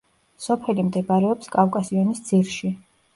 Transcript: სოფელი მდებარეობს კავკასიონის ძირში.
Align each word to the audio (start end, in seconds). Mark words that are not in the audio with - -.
სოფელი 0.43 0.85
მდებარეობს 0.87 1.51
კავკასიონის 1.57 2.23
ძირში. 2.31 2.73